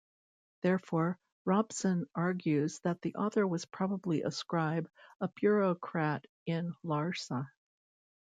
[0.63, 4.89] Therefore, Robson argues that the author was probably a scribe,
[5.19, 7.47] a bureaucrat in Larsa.